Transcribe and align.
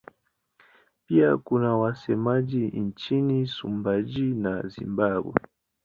Pia 1.05 1.37
kuna 1.37 1.77
wasemaji 1.77 2.57
nchini 2.67 3.41
Msumbiji 3.41 4.21
na 4.33 4.61
Zimbabwe. 4.67 5.33